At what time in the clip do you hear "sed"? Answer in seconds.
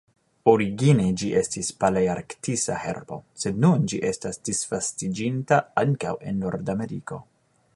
3.43-3.61